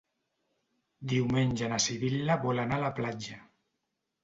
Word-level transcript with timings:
Diumenge 1.11 1.69
na 1.75 1.79
Sibil·la 1.85 2.39
vol 2.47 2.65
anar 2.65 2.81
a 2.83 2.85
la 2.87 2.93
platja. 3.03 3.41